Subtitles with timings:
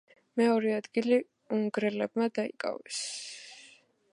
[0.39, 1.19] მეორე ადგილი
[1.57, 3.03] უნგრელებმა დაიკავეს.